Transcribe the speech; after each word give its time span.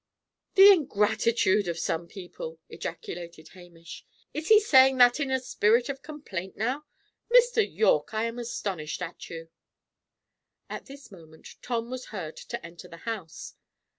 "The 0.55 0.71
ingratitude 0.71 1.67
of 1.67 1.77
some 1.77 2.07
people!" 2.07 2.59
ejaculated 2.69 3.49
Hamish. 3.49 4.03
"Is 4.33 4.47
he 4.47 4.59
saying 4.59 4.97
that 4.97 5.19
in 5.19 5.29
a 5.29 5.39
spirit 5.39 5.89
of 5.89 6.01
complaint, 6.01 6.57
now? 6.57 6.85
Mr. 7.31 7.63
Yorke, 7.63 8.11
I 8.15 8.23
am 8.23 8.39
astonished 8.39 9.03
at 9.03 9.29
you." 9.29 9.49
At 10.71 10.87
this 10.87 11.11
moment 11.11 11.49
Tom 11.61 11.91
was 11.91 12.05
heard 12.05 12.35
to 12.37 12.65
enter 12.65 12.87
the 12.87 12.97
house. 13.05 13.53